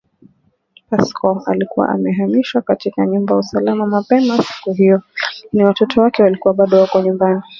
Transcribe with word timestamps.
Pascoe 0.89 1.41
alikuwa 1.45 1.89
amehamishiwa 1.89 2.61
katika 2.61 3.05
nyumba 3.05 3.35
usalama 3.35 3.87
mapema 3.87 4.43
siku 4.43 4.73
hiyo, 4.73 5.01
lakini 5.43 5.63
watoto 5.65 6.01
wake 6.01 6.23
walikuwa 6.23 6.53
bado 6.53 6.81
wako 6.81 7.01
nyumbani 7.01 7.41